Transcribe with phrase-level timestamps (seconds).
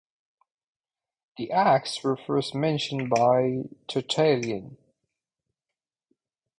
[1.37, 4.77] The Acts were first mentioned by Tertullian.